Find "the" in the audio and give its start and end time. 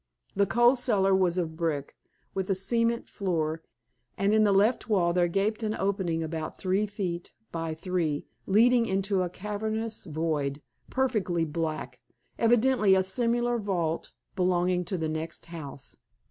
0.35-0.47, 4.43-4.51, 14.97-15.07